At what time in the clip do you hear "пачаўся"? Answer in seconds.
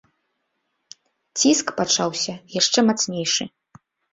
1.81-2.33